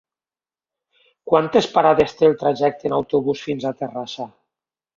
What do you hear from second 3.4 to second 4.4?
fins a Terrassa?